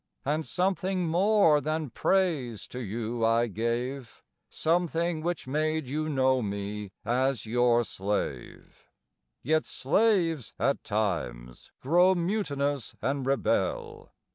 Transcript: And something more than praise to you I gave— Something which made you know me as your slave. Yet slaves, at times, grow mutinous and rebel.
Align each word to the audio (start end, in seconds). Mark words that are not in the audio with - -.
And 0.25 0.47
something 0.47 1.05
more 1.07 1.61
than 1.61 1.91
praise 1.91 2.67
to 2.69 2.79
you 2.79 3.23
I 3.23 3.45
gave— 3.45 4.23
Something 4.49 5.21
which 5.21 5.45
made 5.45 5.87
you 5.87 6.09
know 6.09 6.41
me 6.41 6.91
as 7.05 7.45
your 7.45 7.83
slave. 7.83 8.89
Yet 9.43 9.67
slaves, 9.67 10.55
at 10.57 10.83
times, 10.83 11.69
grow 11.81 12.15
mutinous 12.15 12.95
and 12.99 13.27
rebel. 13.27 14.11